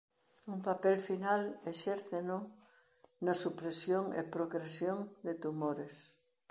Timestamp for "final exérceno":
1.09-2.39